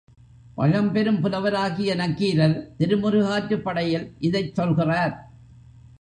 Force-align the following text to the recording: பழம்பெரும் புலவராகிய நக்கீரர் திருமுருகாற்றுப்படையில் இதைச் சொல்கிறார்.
பழம்பெரும் 0.55 1.19
புலவராகிய 1.21 1.95
நக்கீரர் 1.95 2.55
திருமுருகாற்றுப்படையில் 2.77 4.11
இதைச் 4.19 4.55
சொல்கிறார். 4.55 5.15